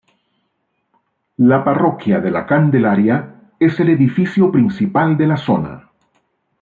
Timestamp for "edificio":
3.89-4.51